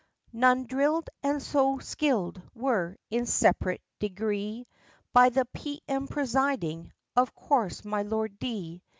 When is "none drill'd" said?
0.33-1.11